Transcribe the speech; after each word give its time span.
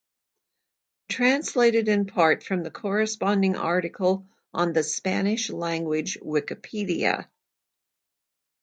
Translated, 1.09 1.87
in 1.87 2.07
part, 2.07 2.41
from 2.43 2.63
the 2.63 2.71
corresponding 2.71 3.55
article 3.55 4.25
on 4.51 4.73
the 4.73 4.81
Spanish-language 4.81 6.17
Wikipedia. 6.23 7.29